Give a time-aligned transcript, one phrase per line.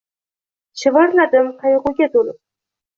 [0.85, 2.45] Shivirlardim qaygʻuga toʻlib: